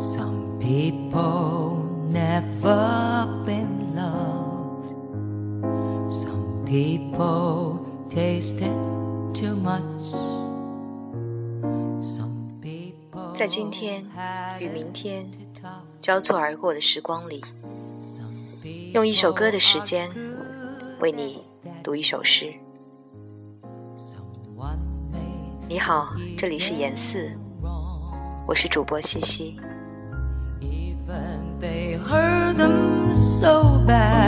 [0.00, 4.94] Some people never been loved.
[6.10, 8.72] Some people tasted
[9.34, 9.82] too much.
[12.00, 14.06] Some people 在今天
[14.58, 15.30] 与明天
[16.00, 17.44] 交错而过的时光里，
[18.94, 20.10] 用一首歌的时间
[21.00, 21.42] 为你
[21.82, 22.54] 读一首诗。
[25.68, 27.30] 你好，这里是严四，
[28.46, 29.60] 我是主播西西。
[31.10, 34.19] Even they hurt them so bad.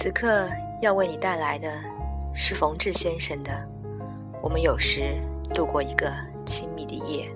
[0.00, 0.48] 此刻
[0.80, 1.68] 要为你带来的
[2.32, 3.50] 是冯志先生的
[4.40, 5.20] 《我们有时
[5.52, 6.08] 度过一个
[6.46, 7.28] 亲密的夜》，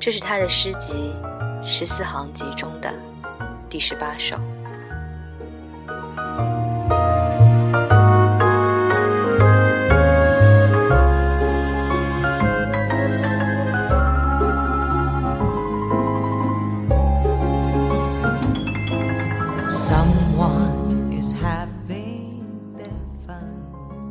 [0.00, 1.14] 这是他的诗集
[1.62, 2.90] 《十四行集》中的
[3.68, 4.38] 第十八首。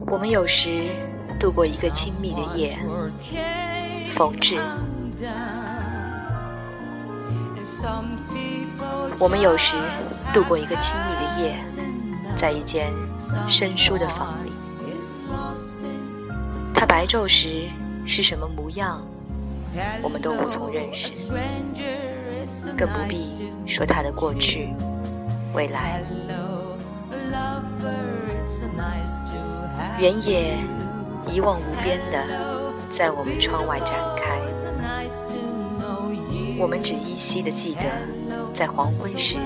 [0.10, 0.90] 我们有时
[1.38, 2.80] 度过一个亲密的夜，
[4.10, 4.58] 冯至。
[9.20, 9.76] 我们有时
[10.34, 11.60] 度过一个亲密的夜，
[12.38, 12.90] 在一间
[13.50, 14.54] 生疏的房里。
[16.74, 17.68] 他白昼时
[18.06, 19.02] 是什么模样，
[20.02, 21.30] 我们都无从认识，
[22.78, 24.70] 更不必说他的过去、
[25.54, 26.02] 未来。
[30.00, 30.56] 原野
[31.26, 32.24] 一望无边的
[32.88, 34.40] 在我们窗外展开，
[36.60, 37.86] 我们只依稀的记得
[38.54, 39.38] 在黄昏时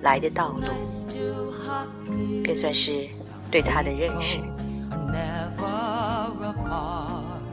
[0.00, 0.66] 来的道路，
[2.42, 3.06] 便算是
[3.50, 4.40] 对他的认识。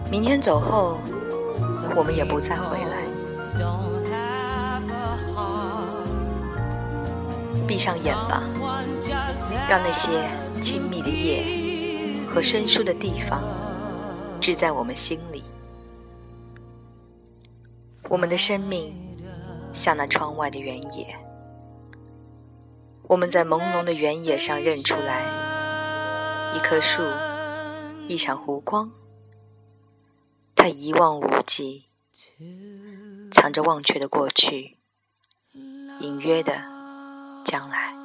[0.09, 0.97] 明天走后，
[1.93, 3.03] 我们也不再回来。
[7.67, 8.43] 闭上眼吧，
[9.67, 10.29] 让那些
[10.61, 11.43] 亲密的夜
[12.33, 13.43] 和生疏的地方
[14.41, 15.43] 置在我们心里。
[18.09, 18.91] 我们的生命
[19.71, 21.15] 像那窗外的原野，
[23.03, 25.23] 我们在朦胧的原野上认出来
[26.55, 27.03] 一棵树，
[28.07, 28.91] 一场湖光，
[30.55, 31.85] 它一望无际，
[33.31, 34.79] 藏着忘却的过去，
[35.99, 36.59] 隐约的
[37.45, 38.02] 将来。